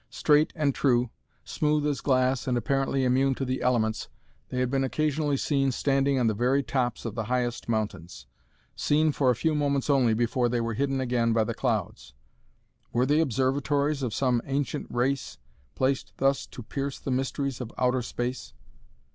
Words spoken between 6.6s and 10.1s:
tops of the highest mountains seen for a few moments